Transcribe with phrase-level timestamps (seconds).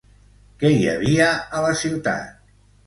[0.63, 1.29] Què hi havia
[1.59, 2.39] a la ciutat?